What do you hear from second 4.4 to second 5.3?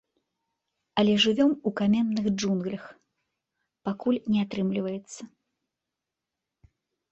атрымліваецца.